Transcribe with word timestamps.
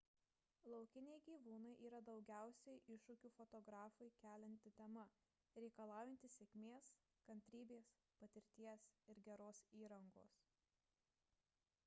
laukiniai 0.73 1.17
gyvūnai 1.25 1.71
yra 1.89 1.97
daugiausiai 2.05 2.77
iššūkių 2.93 3.29
fotografui 3.35 4.07
kelianti 4.23 4.71
tema 4.79 5.03
reikalaujanti 5.63 6.29
sėkmės 6.37 6.89
kantrybės 7.29 7.91
patirties 8.23 8.87
ir 9.15 9.21
geros 9.29 9.61
įrangos 9.83 10.41